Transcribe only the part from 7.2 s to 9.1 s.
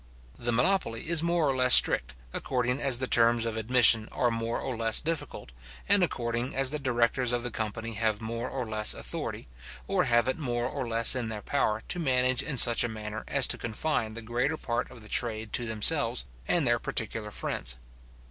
of the company have more or less